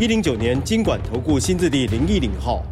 [0.00, 2.64] 一零九年金管投顾新字第零一零号。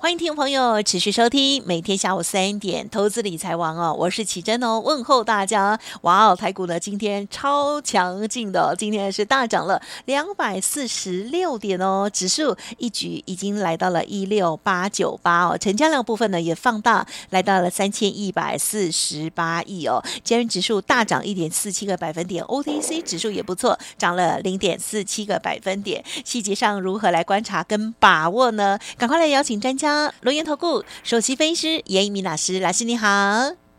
[0.00, 5.76] 欢迎听众朋友持续收听每天下午三点投资理财王哦，我是奇珍哦，问候大家。
[6.02, 20.00] 哇哦，台股呢今天超强劲的，今天是大涨了两百四十六点哦，指数一举已经来到了一六八九八哦，成交量部分呢也放大，来到了三千一百四十八亿哦。
[20.22, 26.04] 今日指数大涨一点四七个百分点，OTC 指数也不错，涨了零点四七个百分点。
[26.24, 28.78] 细节上如何来观察跟把握呢？
[28.96, 29.87] 赶快来邀请专家。
[30.20, 33.06] 龙岩投顾首席分析师严一鸣老师，老师你好。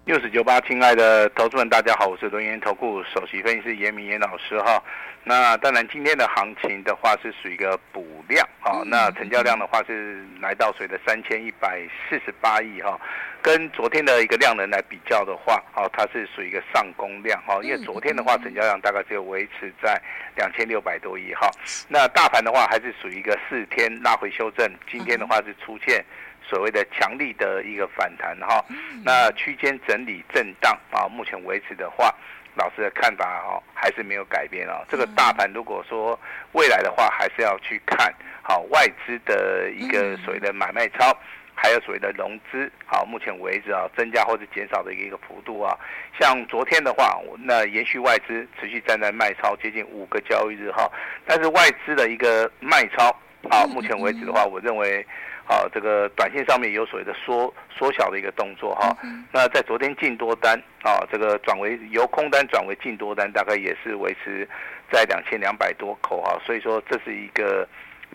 [0.06, 4.82] 六十九八，亲爱的投资们，大家好，我是龙岩投顾首席分析师严一民严老师哈。
[5.24, 8.82] 那当然，今天的行情的话是属于一个补量啊。
[8.86, 13.00] 那成交量的话是来到谁的三千一百四十八亿哈。
[13.42, 17.60] 跟昨天的一个量能来比较的话，哦，它是属于一个上攻量哈。
[17.64, 20.02] 因为昨天的话，成交量大概只有维持在
[20.36, 21.50] 两千六百多亿哈。
[21.88, 26.04] 那大盘的话还是属于一个四天拉回修正，今天的话是出现
[26.42, 28.64] 所谓的强力的一个反弹哈。
[29.04, 32.14] 那区间整理震荡啊，目前为止的话。
[32.56, 34.84] 老师的看法哦，还是没有改变哦。
[34.90, 36.20] 这个大盘如果说
[36.52, 41.18] 未来的话，还是要去看好外资的一个所谓的买卖超，
[41.62, 42.72] 还有所谓的融资。
[42.86, 45.78] 好，目前为止啊，增加或者减少的一个幅度啊。
[46.20, 50.90] 像昨天的话，那延续外资持续站在卖超接近五个交易日哈。
[51.26, 53.14] 但是外资的一个卖超，
[53.50, 55.06] 好，目前为止的话，我认为。
[55.52, 58.96] 好，这个短线上面有所谓的缩缩小的一个动作哈。
[59.32, 64.48] 那在昨天净多单啊，这个转为由空单转为净多单，大概也是维持
[64.92, 66.40] 在两千两百多口哈。
[66.46, 67.68] 所以说这是一个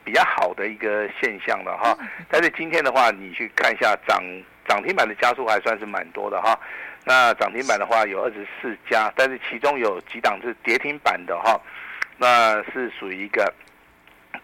[0.04, 1.96] 比较好的一个现象了哈。
[2.28, 4.22] 但是今天的话，你去看一下涨
[4.68, 6.58] 涨停板的家数还算是蛮多的哈。
[7.04, 11.60] 那涨停板的话有二十四家，但是其中有几档是跌停板的哈。
[12.18, 13.52] 那是属于一个。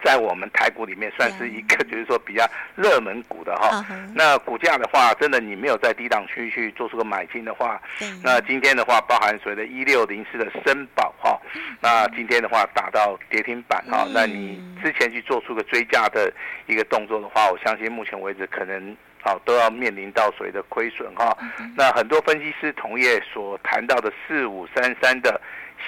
[0.03, 2.45] 在我们台股里面算是一个， 就是说比较
[2.75, 3.85] 热门股的哈。
[4.13, 7.81] 那股价的话，真的你没有在低档区去做出个买进的话，
[8.23, 11.39] 那今天的话，包含所谓的一六零四的森宝哈，
[11.81, 16.31] 那今天的话打到跌停板哈，那你之前去做出个追加的
[16.67, 21.37] 一个动作的话，我相信目前为止可能啊都要面临到所谓的亏损哈。
[21.75, 25.39] 那很多分析师同业所谈到的四五三三的。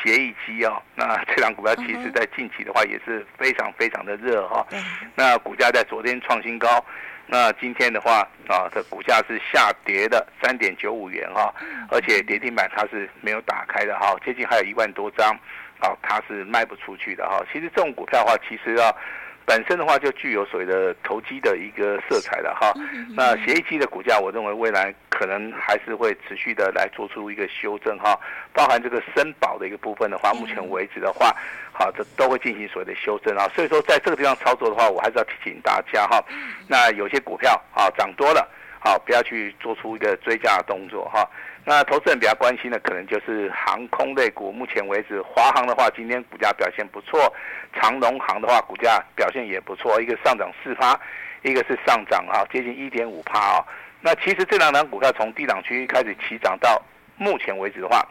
[0.04, 4.66] 协议机哦，那这档股票其实在近期的话也是非常非常的热哈。
[5.14, 6.84] 那股价在昨天创新高，
[7.28, 11.54] 那今天的话啊，这股价是下跌的三点九五元哈，
[11.92, 15.30] 而且跌停板它是没有打开的哈，接近还有一万多张，
[15.80, 17.46] 啊，它是卖不出去的哈。
[17.54, 18.92] 其实这种股票的话，其实啊。
[19.46, 22.74] 本身的话就具有所谓的投机的一个色彩了哈，
[23.16, 28.18] 那协议机的股价，我认为未来可能还是会持续的来做出一个修正哈，
[28.54, 31.36] 包含这个森宝的一个部分的话，目前为止的话，
[31.74, 36.24] 好，这都会进行所谓的修正啊，所以说在这个地方操作的话，我还是要提醒大家哈，
[36.68, 38.50] 那有些股票啊涨多了，
[38.80, 41.30] 好，不要去做出一个追加的动作哈。
[41.66, 47.34] 那投资人比较关心的可能就是航空类股，目前为止，华航的话今天股价表现不错，
[47.74, 51.00] 长荣航的话股价表现也不错，一个上涨四趴，
[51.42, 53.66] 一个是上涨啊接近一点五趴啊。
[54.02, 56.82] 那其实这两档股票从低档区开始起涨到
[57.16, 58.06] 目前为止的话，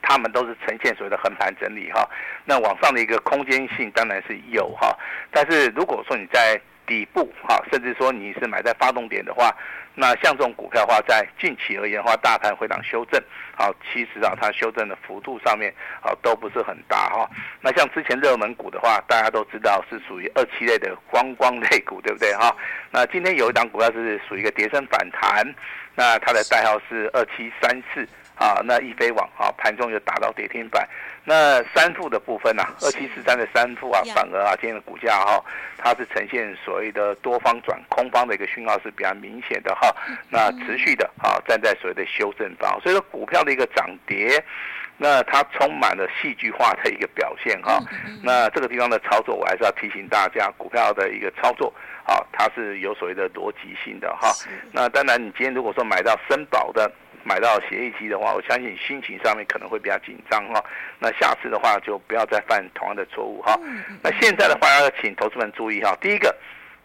[0.00, 2.08] 他们都是呈现所谓的横盘整理哈。
[2.44, 4.96] 那往上的一个空间性当然是有哈，
[5.32, 9.52] 但是如果说你在底部哈，甚至说你是买在发动点的话。
[9.94, 13.22] 那像这种股票的话，在近期而言的话，大盘回档修正，
[13.56, 17.28] 好，其实啊，它修正的幅度上面啊，都不是很大哈。
[17.60, 22.54] 那像之前热门股的话，大家都知道是属于二七类的观光类股，对不对哈？
[22.90, 25.46] 那今天有一档股票是属于一个跌升反弹，
[25.94, 28.08] 那它的代号是二七三四。
[28.36, 30.88] 啊，那易飞网啊，盘中有打到跌停板。
[31.24, 35.44] 那三富的部分呢、啊，二七四三的三富啊，反而啊，今天的股价哈、啊，
[35.78, 39.94] 它是呈现所谓的多方转空方的一个讯号是比较明显的哈、啊。
[40.28, 44.42] 那持续的啊，站在所谓的修正方，所以说股票的一个涨跌，
[44.96, 47.84] 那它充满了戏剧化的一个表现哈、啊。
[48.20, 51.72] 那这个地方的操作，我还是要提醒大家，股票的一个操作
[52.04, 54.34] 啊，它是有所谓的逻辑性的哈、啊。
[54.72, 56.90] 那当然，你今天如果说买到森宝的。
[57.32, 60.62] 买到协议机的话，我相信心情上面可能会比较紧张哈。
[60.98, 63.58] 那下次的话就不要再犯同样的错误哈。
[64.02, 66.36] 那现在的话要请投资们注意哈，第一个，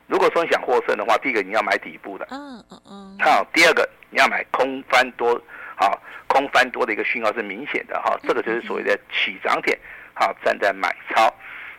[0.07, 5.37] 如果说你想获胜的话，第一个你要买底部的，嗯嗯嗯，好，第二个你要买空翻多，
[5.75, 9.77] 好，空翻多的一个讯号是明显的哈，这个就是所谓的起涨点，
[10.13, 11.29] 好，站在买超。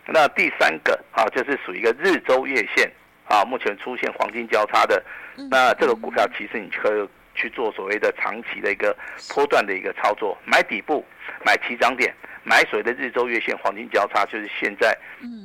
[0.04, 2.92] 那第三个啊，就是属于一个日周月线
[3.24, 5.02] 啊，目前出现黄金交叉的，
[5.50, 8.94] 那这个股票其实你可以去做所谓的长期的一个
[9.32, 11.06] 波段的一个操作，买底部，
[11.46, 12.12] 买起涨点，
[12.42, 14.96] 买所谓的日周月线黄金交叉，就是现在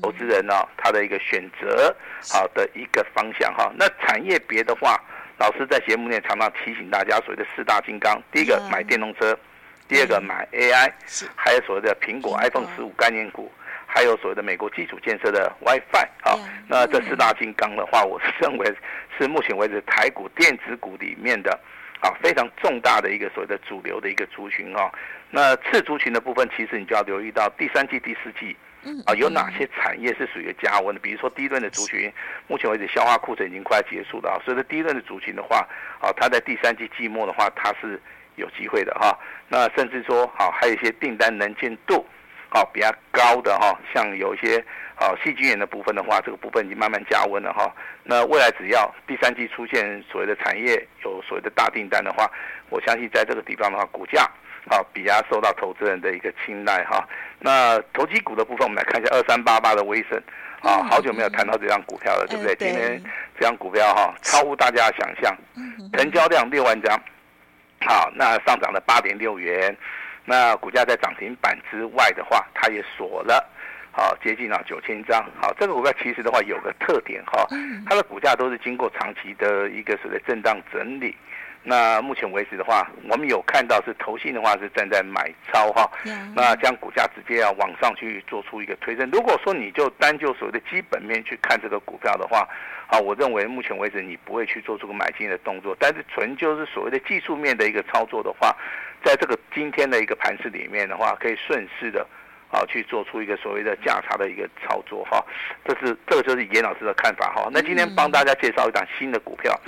[0.02, 1.96] 投资人呢他的一个选择
[2.32, 3.72] 好的一个方向哈。
[3.78, 5.00] 那产业别的话，
[5.38, 9.38] 老师在节目内常常提醒大家所谓的四大金刚，第一个买电动车，
[9.88, 10.92] 第二个买 AI，
[11.36, 13.52] 还有所谓的苹果 iPhone 十五概念股。
[13.86, 16.34] 还有所谓的美国基础建设的 WiFi 啊，
[16.68, 18.66] 那这四大金刚的话，我是认为
[19.16, 21.60] 是目前为止台股电子股里面的
[22.04, 24.92] 啊非常重大的一个所谓的主流的一个族群哈。
[25.32, 28.56] 那次族群的部分，其实你就要留意到第三季、第四季
[29.06, 32.12] 啊有哪些产业是属于加温的，比如说第一轮的族群，
[32.48, 35.68] 目前为止消化库存已经快结束了啊，所以说第一轮的族群的话
[36.00, 38.00] 啊，它在第三季季末的话，它是
[38.36, 39.18] 有机会的哈。
[39.48, 42.06] 那甚至说好还有一些订单能见度。
[42.56, 44.64] 好，比较高的哈，像有一些
[45.04, 47.70] 好矽晶圆的部分的话，这个部分已经慢慢加温了哈。
[48.04, 52.32] 那未来只要第三季出现所谓的产业有所谓的大订单的话，
[52.70, 54.30] 我相信在这个地方的话，股价
[54.72, 57.06] 好比较受到投资人的一个青睐哈。
[57.40, 60.18] 那投机股的部分，我们来看一下二三八八的威盛
[60.62, 62.56] 啊，好久没有谈到这张股票了，对不对？
[62.56, 63.04] 今天
[63.38, 65.36] 这张股票哈，超乎大家的想象，
[65.92, 66.98] 成交量六万张，
[67.82, 69.76] 好，那上涨了八点六元。
[70.26, 73.46] 那股价在涨停板之外的话，它也锁了，
[73.94, 75.24] 好接近了九千张。
[75.40, 77.48] 好，这个股票其实的话有个特点哈，
[77.88, 81.16] 它的股价都是经过长期的一个所谓的震荡整理。
[81.66, 85.90] 那目前为止的话，我们有看到是投信的话是站在买超哈，
[86.36, 89.10] 那将股价直接要往上去做出一个推升。
[89.14, 92.46] 如果说你就单就所谓的基本面去看这个股票的话，
[92.88, 98.54] 啊，我认为目前为止你不会去做出个买进的动作，但是纯就是所谓的技术面的一个操作的话，
[99.02, 102.06] 在这个今天的一个盘势里面的话，可以顺势的
[102.54, 105.26] 啊去做出一个所谓的价差的一个操作哈，
[105.66, 107.50] 这是这个就是严老师的看法哈。
[107.52, 109.60] 那今天帮大家介绍一档新的股票，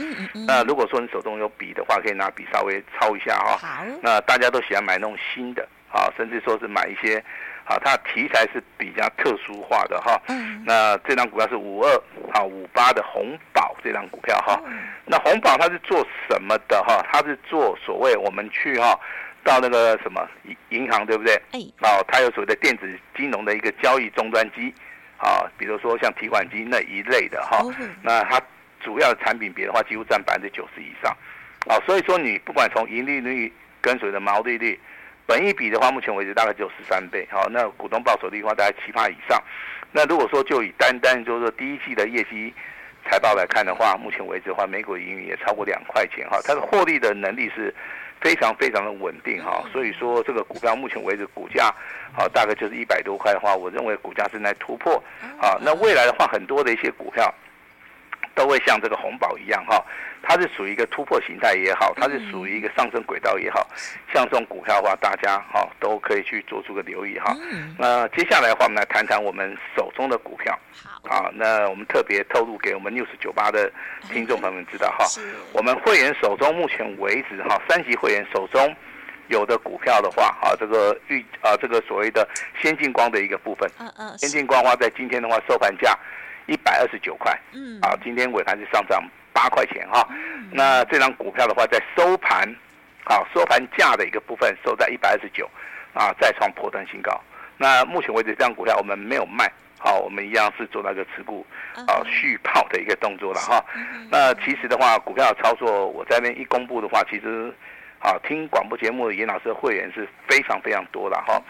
[0.47, 3.57] 那如果说你手中有笔的话，可以拿笔稍微抄一下哈。
[3.57, 7.21] 好，那大家都喜欢买那种新的啊，甚至说是买一些。
[7.67, 10.21] 好，它的题材是比较特殊化的哈。
[10.27, 10.63] 嗯。
[10.63, 11.91] 那这张股票是五二
[12.31, 14.61] 啊五八的红宝这张股票哈。
[15.03, 17.03] 那红宝它是做什么的哈？
[17.11, 18.95] 它是做所谓我们去哈
[19.45, 20.27] 到那个什么
[20.69, 21.33] 银行对不对？
[21.53, 21.59] 哎。
[21.79, 24.73] 哦，它有所谓的电子金融的一个交易终端机
[25.17, 27.63] 啊，比如说像提款机那一类的哈。
[28.01, 28.41] 那它
[28.83, 31.15] 主要的产品别的话，几乎占百分之九十以上。
[31.67, 34.77] 啊，所以说你不管从盈利率跟随的毛利率。
[35.27, 39.41] 本一比的话，目前为止大概只有十三倍，好，那股东报酬率的话大概七趴以上。
[39.91, 42.53] 那如果说就以单单就是说第一季的业绩
[43.09, 47.73] 财报来看的话，目前为止的话，每股盈余也超过两块钱，哈，它的获利的能力是
[48.25, 51.71] 非常非常的稳定，哈，所以说这个股票目前为止股价，
[52.11, 54.95] 好，大概就是一百多块的话，我认为股价正在突破，
[55.39, 57.31] 啊，那未来的话，很多的一些股票。
[58.35, 59.83] 都会像这个红宝一样哈，
[60.21, 63.67] 它是属于一个突破形态也好，它是属于一个上升轨道也好，
[64.13, 67.35] 像这种股票的话，大家哈都可以去做出个留意哈。
[67.79, 70.57] 那接下来的话，我们来谈谈我们手中的股票。
[71.07, 73.71] 好啊，那我们特别透露给我们 News 九八的
[74.11, 75.05] 听众朋友们知道哈，
[75.53, 78.75] 我们会员手中目前为止哈，三级会员手中
[79.27, 82.27] 有的股票的话，哈，这个预啊这个所谓的
[82.59, 85.97] 先进光的一个部分，嗯嗯，先进光的话在今天的话收盘价。
[86.47, 90.07] 一百二十九块，嗯，啊，今天尾盘是上涨八块钱哈。
[90.51, 92.47] 那这张股票的话，在收盘，
[93.05, 95.49] 啊，收盘价的一个部分收在一百二十九，
[95.93, 97.19] 啊，再创破断新高。
[97.57, 101.45] 那目前为止，这张股票我们没有卖，好，我们一样是做那个持股，
[101.87, 103.63] 啊，续报的一个动作了哈。
[104.11, 107.53] 那其实的话，股票的操作，我在那边一公布的话，其实，
[107.99, 111.41] 啊，听广播节目的严老师的会员是非常非常多的哈。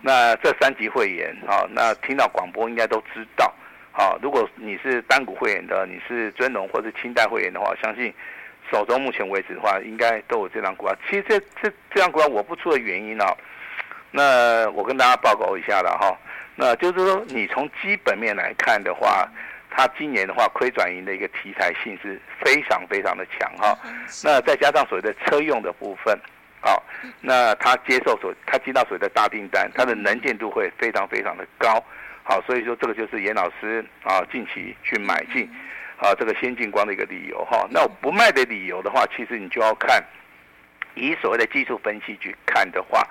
[0.00, 3.52] 那这三级会员，啊，那听到广播应该都知道。
[3.98, 8.14] 好，如果你是单股会员的，你是尊龙或是清代会员的话，相信
[8.70, 10.96] 手中目前为止的话，应该都有这张股票。
[11.10, 13.36] 其实这这这张股票我不出的原因呢、哦，
[14.12, 16.16] 那我跟大家报告一下了哈。
[16.54, 19.28] 那就是说，你从基本面来看的话，
[19.68, 23.76] 它今年的话亏转盈的一个题材性是非常非常的强哈。
[24.22, 26.16] 那再加上所谓的车用的部分，
[26.60, 26.80] 好，
[27.20, 31.82] 那它接受所它接到所谓的大订单，它的能见度会非常非常的高。
[32.28, 35.48] 好，所以说这个就是严老师啊近期去买进
[35.96, 37.66] 啊这个先进光的一个理由哈。
[37.70, 40.04] 那我不卖的理由的话，其实你就要看
[40.94, 43.08] 以所谓的技术分析去看的话，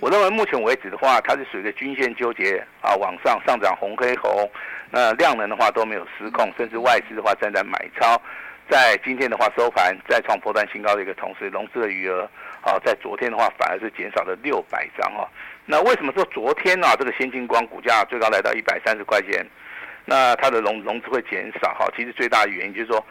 [0.00, 4.50] 我认为目前为止的话，它是属于一个均线纠结啊，往上上涨红黑红，
[4.90, 8.20] 那量能的话都没有失控，甚至外资的话正在买超，
[8.68, 12.28] 在今天的话收盘再创波段新高的一个同时，融资的余额
[12.68, 15.26] 啊，在昨天的话反而是减少了六百张哦。
[15.64, 16.94] 那为什么说昨天呢、啊？
[16.98, 19.46] 这个先进光股价最高来到一百三十块钱，
[20.04, 21.86] 那它的融融资会减少哈？
[21.96, 23.04] 其实最大的原因就是说，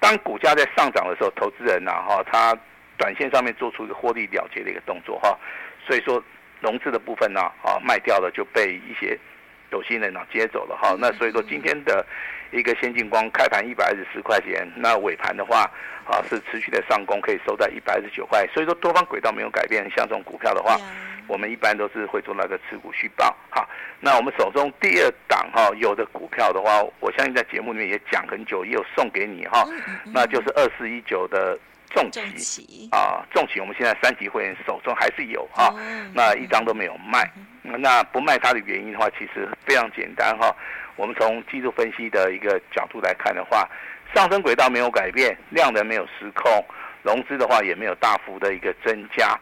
[0.00, 2.56] 当股价在上涨的时候，投资人呐哈，他
[2.96, 5.36] 短线上面做出一个获利了结的一个动作哈，
[5.86, 6.22] 所以说
[6.60, 9.18] 融资的部分呢啊卖掉了就被一些
[9.74, 10.96] 有心人啊接走了哈。
[10.98, 12.06] 那所以说今天的
[12.52, 15.70] 一个先进光开盘一百二十四块钱，那尾盘的话
[16.06, 18.46] 啊是持续的上攻，可以收在一百二十九块。
[18.54, 20.78] 所以说多方轨道没有改变，像这种股票的话。
[21.26, 23.66] 我们一般都是会做那个持股续报哈，
[23.98, 29.66] 那我们手中第二档哈有的股票的话，我相信在节目里面也讲很久，也有送给你哈，
[30.12, 31.58] 那就是二四一九的
[31.94, 35.74] 重骑啊，重骑我们现在三级会员手中还是有哈，
[36.12, 37.26] 那一张都没有卖，
[37.64, 40.54] 那不卖它的原因的话，其实非常简单哈，
[40.96, 43.66] 我们从技术分析的一个角度来看的话，
[44.14, 46.64] 上升轨道没有改变，量能没有失控，
[47.02, 49.38] 融资的话也没有大幅的一个增加。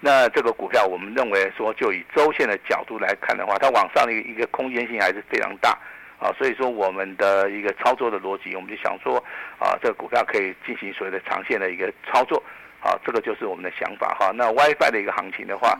[0.00, 5.78] 那这个股票，我们认为说，就以周线的角度来看的话，它往上的一个空间性还是非常大。
[6.18, 9.16] 啊，所以说我们的一个操作的逻辑，我们就想说
[9.58, 12.42] 啊，这个股票可以进行所谓的长线的一个操作。
[12.80, 14.30] 啊，这个就是我们的想法哈。
[14.34, 15.78] 那 WiFi 的一个行情的话，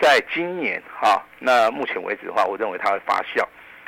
[0.00, 3.42] 在今年哈，那目前为止的话，我认为它会发酵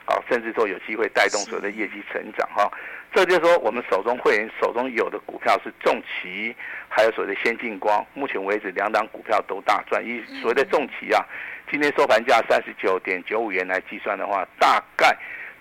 [0.07, 2.71] 啊，甚至说有机会带动所谓的业绩成长哈。
[3.15, 6.57] 这就是说，我们手中会员手中有的股票是重旗，
[6.89, 8.03] 还有所谓的先进光。
[8.15, 10.03] 目前为止，两档股票都大赚。
[10.03, 11.23] 以所谓的重旗啊，
[11.71, 15.15] 今天收盘价三十九点九五元来计算的话，大概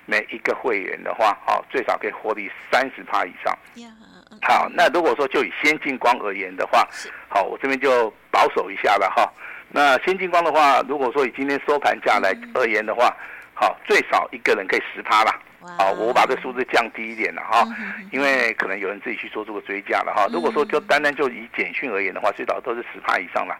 [0.06, 3.54] 每一个会员的话，好，最少可以获利三十趴以上。
[4.42, 6.88] 好，那如果说就以先进光而言的话，
[7.30, 9.32] 好，我这边就保守一下了哈。
[9.70, 13.16] 那先进光的话，如果说以今天收盘价来而言的话，
[13.54, 15.40] 好，最少一个人可以十趴啦。
[15.78, 17.64] 好，我把这数字降低一点了哈，
[18.12, 20.28] 因为可能有人自己去做这个追加了哈。
[20.34, 23.56] 如果说就单单就以简讯而言的话，最少都是十趴以上了。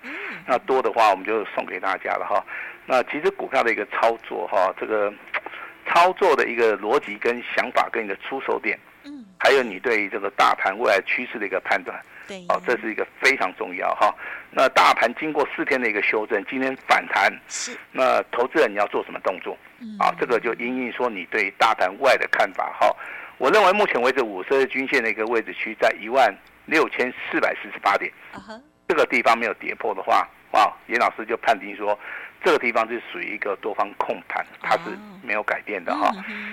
[0.48, 2.44] 那多的话，我们就送给大家了哈。
[2.88, 5.14] 那其实股票的一个操作哈，这个
[5.86, 8.78] 操作的一个逻辑跟想法跟你的出手点，
[9.44, 12.00] 还有你对于这个大盘未来趋势的一个判断，
[12.48, 14.14] 哦，这是一个非常重要哈。
[14.52, 17.76] 那大盘经过四天的一个修正，今天反弹，是。
[17.92, 19.58] 那投资人你要做什么动作？
[19.80, 19.98] 嗯。
[19.98, 22.96] 啊，这个就因应说你对大盘外的看法哈。
[23.40, 26.32] 我认为目前为止五十日均线的一个位置区在一万
[26.68, 28.12] 六千四百四十八点，
[28.88, 31.98] 这个地方没有跌破的话，哇，严老师就判定说
[32.44, 36.12] 这个地方是属于一个多方控盘，它是没有改变的哈。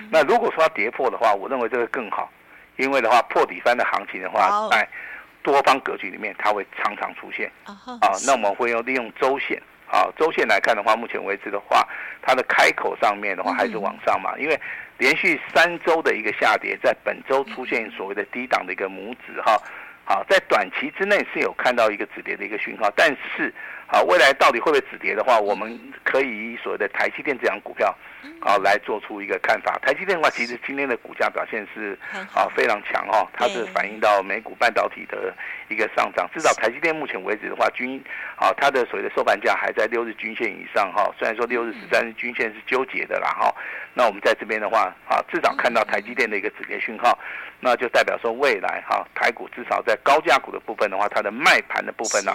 [0.09, 2.31] 那如果说它跌破的话，我认为这个更好，
[2.79, 4.87] 因为的话破底翻的行情的话，在
[5.43, 7.51] 多方格局里面它会常常出现。
[7.65, 7.75] 啊。
[8.25, 9.61] 那我们会用利用周线。
[9.91, 11.83] 啊，周线来看的话，目前为止的话，
[12.21, 14.55] 它的开口上面的话还是往上嘛，因为
[14.99, 19.59] 连续三周的一个下跌，在本周出现所谓的低档的一个拇指哈，
[20.09, 23.53] 好，在短期之内是有看到一个止跌的一个讯号，但是
[23.85, 27.95] 好，未来到底会不会止跌的话，我们可以以所谓的台积电这样股票。
[28.41, 29.77] 好，来做出一个看法。
[29.81, 31.97] 台积电的话，其实今天的股价表现是
[32.33, 35.33] 啊非常强哦，它是反映到美股半导体的
[35.69, 36.27] 一个上涨。
[36.33, 38.01] 至少台积电目前为止的话，均
[38.35, 41.09] 啊它的所谓的收盘价还在六日均线以上哈。
[41.19, 43.53] 虽然说六日、十三日均线是纠结的啦哈。
[43.99, 47.19] 那我们在这边的话啊，至少看到台积电的一个止跌讯号，
[47.59, 52.31] 那就代表说未来哈台股至少在高价股的部分的话，它的卖盘的部分呢。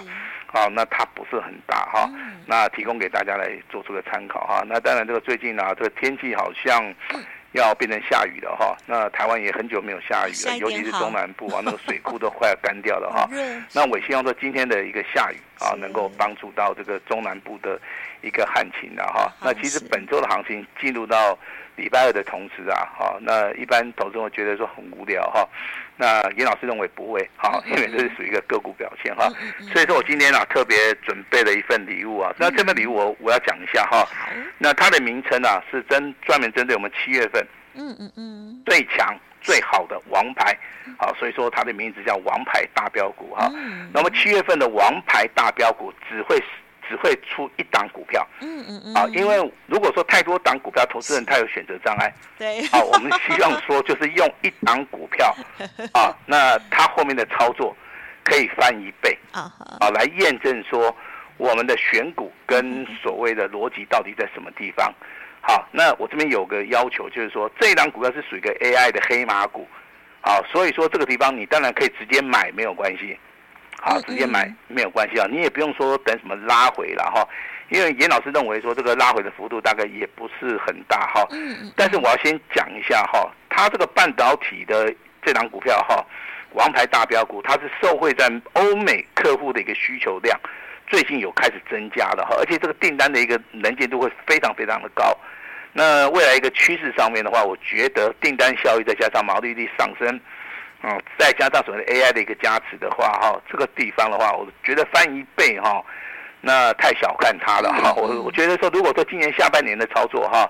[0.52, 2.08] 啊，那它不是很大哈，
[2.46, 4.62] 那提供给大家来做出个参考哈。
[4.68, 6.94] 那当然，这个最近呢、啊，这个天气好像
[7.52, 8.76] 要变成下雨了哈。
[8.86, 13.28] 那台湾也很久没有下雨了，尤其是中南部啊，那个水库都快要干掉了 哈。
[13.72, 17.80] 那我希望说今天的一个下雨啊，能够帮助到这个中南部的
[18.22, 19.32] 一个旱情的哈。
[19.42, 21.38] 那其实本周的行情进入到
[21.76, 25.48] 礼拜二的同时啊，哈，那一般投资人会觉得说很无聊哈。
[25.96, 29.28] 那严老师认为不会，哈，因为这是属于一个个股表现哈，
[29.72, 34.04] 所以说我今天啊特别准备了一份礼物啊，那这份礼物我我要讲一下哈，
[34.58, 40.56] 那它的名称啊是针专门针对我们七月份，嗯嗯嗯，最强最好的王牌，
[40.98, 43.50] 好，所以说它的名字叫王牌大标股哈，
[43.92, 46.42] 那么七月份的王牌大标股只会。
[46.86, 55.34] 只会出一档股票，嗯嗯嗯，啊，因为如果说太多档股票，投资人他有选择障碍，对，啊，我们希望说就是用一档股票，
[55.98, 57.74] 啊，那他后面的操作
[58.22, 59.50] 可以翻一倍，啊，
[59.80, 60.94] 啊，来验证说
[61.36, 64.92] 我们的选股跟所谓的逻辑到底在什么地方。
[65.40, 69.68] 好，那我这边有个要求，就是说这一档股票是属于一个 AI 的黑马股，
[70.22, 73.18] 好，所以说这个地方你当然可以直接买没有关系。
[73.82, 77.28] 好，直接买没有关系啊，你也不用说等什么拉回了哈，
[77.68, 81.28] 因为严老师认为说这个拉回的幅度大概也不是很大哈。
[81.76, 84.90] 但是我要先讲一下哈，它这个半导体的
[85.22, 86.02] 这档股票哈，
[86.52, 90.40] 王牌大标股，它是受惠在欧美客户的一个需求量，
[90.86, 95.16] 最近有开始增加了哈，而且这个订单的一个能见度会非常非常的高。
[95.72, 100.20] 那未来一个趋势上面的话，我觉得订单效益再加上毛利率上升，
[100.82, 105.84] 嗯，再加上所谓的 AI 的一个加持的话，哈，这个地方的话，我觉得翻一倍哈，
[106.40, 107.92] 那太小看它了哈。
[107.94, 110.48] 我我觉得说，如果说今年下半年的操作哈，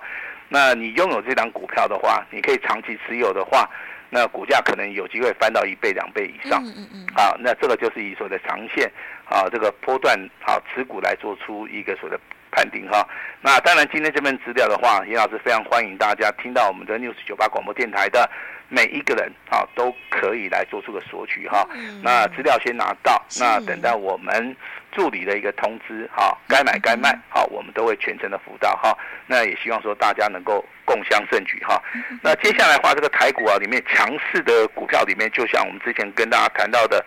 [0.51, 3.67] 那你拥有这档股票的话，你可以长期持有的话，
[4.15, 6.63] 那股价可能有机会翻到一倍两倍以上。
[6.65, 7.07] 嗯嗯。
[7.17, 8.89] 啊，那这个就是以所谓的长线
[9.29, 10.17] 啊，这个波段
[10.47, 12.23] 啊持股来做出一个所谓的。
[12.57, 13.05] 判定哈，
[13.41, 18.31] 那当然今天这份资料的话，严老师非常欢迎大家听到我们的 News 九八广播电台的
[18.69, 21.67] 每一个人啊，都可以来做出个索取哈。
[22.01, 24.57] 那资料先拿到，那等到我们
[24.95, 28.97] 助理的一个通知哈，该买该卖好，我们都会全程的辅导哈。
[29.27, 31.83] 那也希望说大家能够共襄盛举哈。
[32.23, 37.05] 那接下来的话，这个台股啊里面强势的股票里面，就像我们之前跟大家谈到的。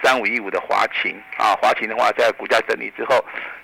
[0.00, 3.16] 三五一五的华勤啊，华勤的话在股价整理之后，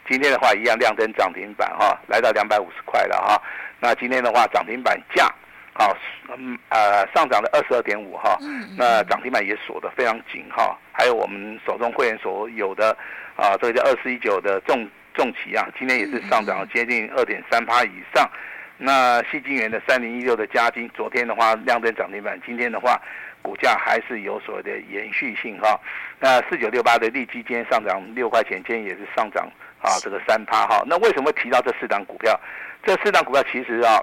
[0.08, 3.40] 今天的话一样亮灯涨停板哈，来到两百五十块了哈。
[3.78, 5.32] 那今天的话涨停板价，
[5.72, 5.96] 好，
[6.36, 8.36] 嗯呃上涨了二十二点五哈，
[8.76, 10.76] 那涨停板也锁得非常紧哈。
[10.90, 12.96] 还有我们手中会员所有的
[13.36, 18.28] 啊，这个叫二四一九的重重企啊，今天也是上涨了接近二点三趴以上。
[18.76, 23.00] 那西金源的三零一六的加金，昨天的话亮灯涨停板，今天的话。
[23.44, 25.78] 股价还是有所谓的延续性哈，
[26.18, 29.46] 那四九六八的利基今天上涨六块钱，今天也是上涨
[29.82, 30.82] 啊，这个三趴哈。
[30.86, 32.40] 那为什么提到这四档股票？
[32.82, 34.00] 这四档股票其实啊，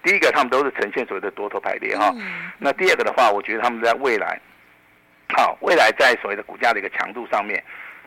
[0.00, 2.14] 第一个他们都是呈现所谓的多头排列哈。
[2.56, 4.40] 那第二个的话，我觉得他们在未来，
[5.36, 7.60] 好，未来在所谓的股价的一个强度上面，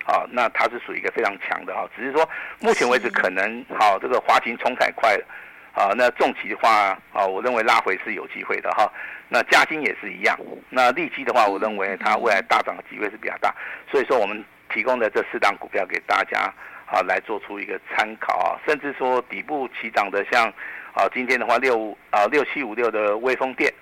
[0.06, 1.88] 啊，那它是属于一个非常强的哈。
[1.96, 2.28] 只是说
[2.60, 5.26] 目前为止可能好，这个华勤冲太快了。
[5.74, 8.92] 啊，那重企的话啊，我认为拉回是有机会的哈。
[9.30, 10.38] 那嘉金也是一样。
[10.70, 13.56] 那利基的话，我认为它未来大涨的机会是比较大。
[13.90, 16.54] 所以说，我们提供的这四档股票给大家
[16.86, 18.60] 啊，来做出一个参考啊。
[18.68, 20.52] 甚至说底部起涨的，像
[20.94, 23.74] 啊，今天的话六啊六七五六的微风电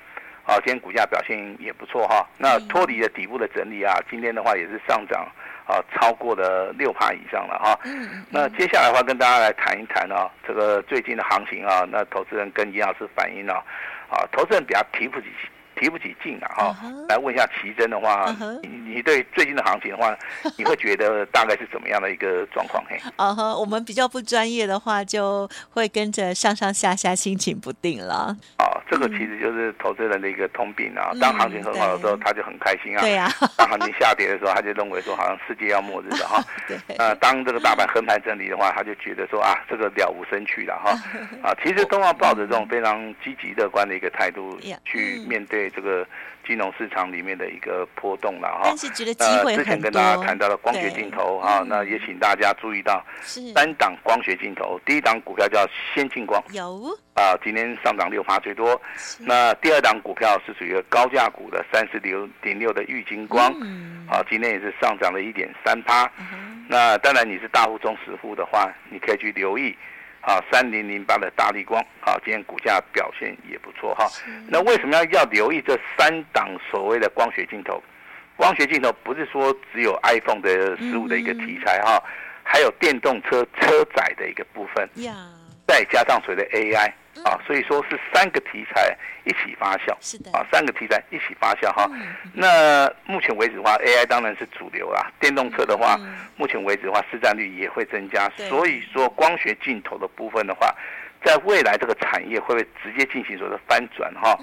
[0.46, 2.24] 啊，今天股价表现也不错哈。
[2.38, 5.28] 那脱离了底部的整理啊，今天的话也是上涨。
[5.70, 7.80] 啊，超过了六趴以上了哈。
[7.86, 8.26] 嗯。
[8.30, 13.54] 那接下来的话，跟大家来谈一谈啊，这个最近的行情啊，那投资人跟严老师反映了，
[14.10, 15.28] 啊，投资人比较提不起。
[15.76, 16.74] 提不起劲啊！
[16.74, 17.08] 哈、uh，huh.
[17.08, 18.60] 来问一下奇珍的话，uh.
[18.64, 20.14] 你你对最近的行情的话，
[20.60, 22.84] 你会觉得大概是怎么样的一个状况？
[22.90, 28.36] 嘿，啊哈，我们比较不专业的话，就会跟着上上下下，心情不定了。
[28.58, 31.12] 啊，这个其实就是投资人的一个通病啊。
[31.22, 33.02] 当行情很好的时候，他就很开心啊。
[33.02, 33.30] 对呀。
[33.56, 36.44] 当行情下跌的时候，他就认为说好像世界要末日了哈。
[36.68, 36.78] 对。
[36.98, 40.92] 呃，当这个大盘横盘整理的话，他就觉得说啊，这个了无生趣了哈。
[41.42, 45.70] 啊，其实都要抱着这种非常积极乐观的一个态度去面对。
[45.70, 46.06] 这个
[46.46, 49.56] 金融市场里面的一个波动了哈，但是觉得机会。
[49.56, 58.79] 之前跟大家谈到了光学镜头哈，那也请大家注意到三档光学镜头，第一档股票叫先进光，有啊，今天上涨六趴最多。
[59.20, 63.52] 那第二档股票是属于高价股的三十六点六的玉金光，
[64.08, 66.10] 啊，今天也是上涨了一点三趴。
[66.68, 69.76] 那当然你是大户中实户的话，你可以去留意。
[70.22, 74.06] 啊，三零零八的大力光，啊，今天股价表现也不错哈。
[74.10, 77.82] 是那为什么要要留意这三档所谓的光学镜头？
[78.36, 82.10] 光学镜头不是说只有 iPhone 的十五的一个题材哈，嗯、
[82.44, 85.14] 还有电动车车载的一个部分，呀
[85.66, 86.92] 再加上所谓的 AI。
[87.24, 88.96] 啊，所以说是三个题材
[89.26, 91.90] 一起发酵，是的啊，三个题材一起发酵哈。
[92.34, 95.12] 那目前为止的话，AI 当然是主流啦。
[95.20, 96.00] 电动车的话，
[96.38, 98.30] 目前为止的话，市占率也会增加。
[98.50, 100.74] 所以说，光学镜头的部分的话。
[101.24, 104.38] 在未来这个产业会不会直接进行所谓的翻转哈？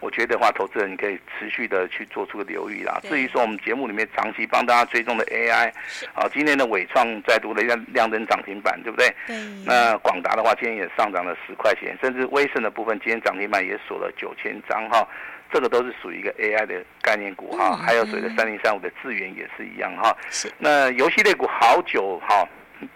[0.00, 3.00] 我觉得的话，投资人你可以持续的去做出个留意啦。
[3.02, 5.72] 至于说我们节目里面长期帮大家追踪的 AI，
[6.14, 9.12] 啊，今天的伟创再度的亮亮灯涨停板，对不对？
[9.26, 9.36] 对。
[9.66, 15.06] 那广达的话，今天也上涨了十块钱，甚至威盛的部分，今天涨停板也锁了九千张哈。
[15.50, 17.74] 这个都是属于一个 AI 的概念股哈。
[17.74, 20.16] 还有所谓的三零三五的智源也是一样哈。
[20.30, 20.52] 是。
[20.58, 22.46] 那游戏类股好久哈。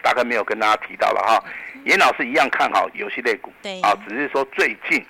[0.01, 1.43] 大概没有跟大家提到了哈，
[1.85, 5.03] 严老师一样看好游戏类股，对啊，只是说最近，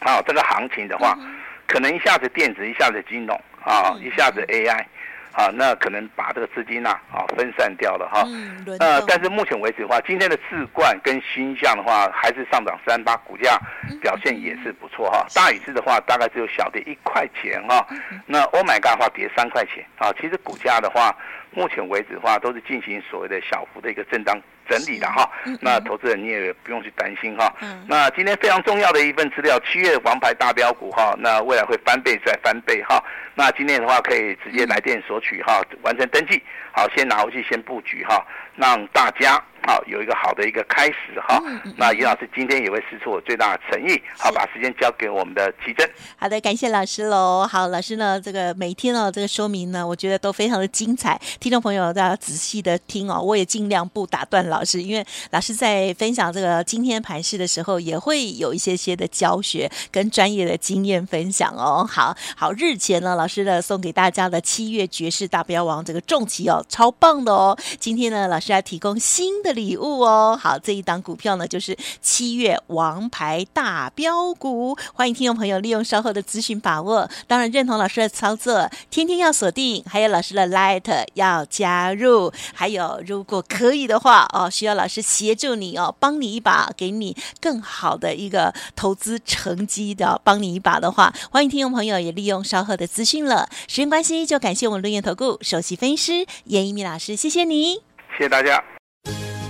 [0.00, 1.18] 啊，这个行情的话，
[1.66, 4.84] 可能一下子电子，一下子金融，啊，一下子 AI。
[5.32, 8.24] 啊，那可能把这个资金呐，啊，分散掉了哈。
[8.26, 8.66] 嗯。
[8.80, 13.56] 呃，但是目前为止的话，今天的智冠跟鈊象的话，还是上涨三八，股价
[14.02, 15.24] 表现也是不错哈。
[15.32, 17.86] 大宇智的话，大概只有小跌一块钱哈。
[18.26, 20.12] 那 Oh my God 的话，跌三块钱啊。
[20.20, 21.16] 其实股价的话，
[21.52, 25.28] 目前为止的话，都是进行所谓的小幅的一个震荡整理的哈。
[25.60, 27.52] 那投资人你也不用去担心哈。
[27.86, 33.02] 那今天非常重要的一份资料，七月王牌大标股哈，那未来会翻倍再翻倍哈。
[33.34, 38.24] 那今天的话可以直接来电索取哈，完成登记，好，先拿回去先布局哈，
[38.60, 39.42] 让大家。
[39.62, 41.38] 好，有一个好的一个开始哈。
[41.76, 45.88] 那严老师今天也会释出我最大的诚意，好，把时间交给我们的奇珍。
[46.16, 47.46] 好的，感谢老师喽。
[47.46, 51.20] 好，老师呢，这个每天哦，这个说明呢，我觉得都非常的精彩。
[51.38, 61.86] 听众朋友，大家仔细的听哦，我也尽量不打断老师，因为老师在分享这个今天盘势的时候，也会有一些些的教学跟专业的经验分享哦。
[61.86, 67.56] 好好，日前呢，老师呢送给大家的七月爵士大标王这个重骑哦，超棒的哦。
[67.78, 69.50] 今天呢，老师要提供新的。
[69.50, 77.10] 礼物哦，好，这一档股票呢，就是七月王牌大标股，欢迎听众朋友利用稍后的资讯把握。
[77.26, 93.48] 当然认同老师的操作，天天要锁定，还有老师的 Light 要加入，还有如果可以的话哦，需要老师协助你哦，帮你一把，给你更好的一个投资成绩的，帮你一把的话，欢迎听众朋友也利用稍后的资讯了。
[93.66, 97.80] 时间关系，就感谢我们伦元投顾首席分析师严一米老师，谢谢你，
[98.20, 98.62] 谢谢大家。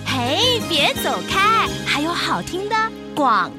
[0.06, 2.76] 嘿，别走开，还有好听的
[3.16, 3.50] 广。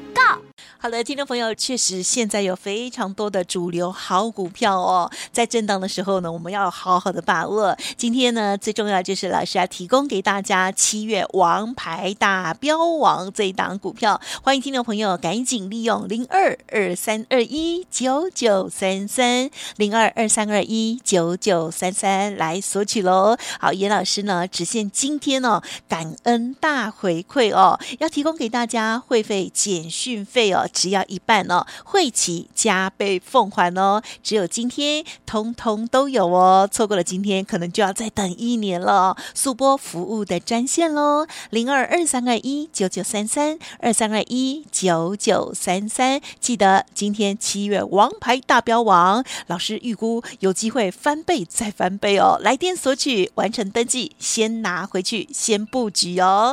[0.82, 7.78] 好的，听众朋友，确实现在有非常多的主流好股票哦，在震荡的时候呢，我们要好好的把握。
[7.96, 23.36] 今天呢，最重要就是老师要提供给大家七月王牌大标王这一档股票，欢迎听众朋友赶紧利用零二二三二一九九三三零二二三二一九九三三来索取喽。
[23.60, 30.68] 好，严老师呢，只限今天哦，感恩大回馈哦，要提供给大家会费减讯费哦。
[30.72, 39.16] 只要一半哦，会齐加倍奉还哦，只有今天通通都有哦，错过了今天可能就要再等一年了。
[39.34, 56.52] 速播服务的专线喽，零二二三二一九九三三二三二一九九三三，记得今天七月王牌大标王，老师预估有机会翻倍再翻倍哦，来电索取完成登记，先拿回去先布局哦。